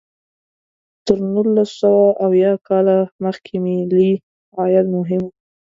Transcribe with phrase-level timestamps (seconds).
[1.05, 2.87] تر نولس سوه اویا کال
[3.23, 4.11] مخکې ملي
[4.57, 5.29] عاید مهم و.